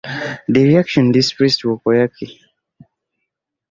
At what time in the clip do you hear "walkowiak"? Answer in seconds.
1.61-2.15